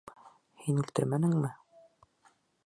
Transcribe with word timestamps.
—Һин 0.63 0.79
үлтермәнеңме? 0.83 1.53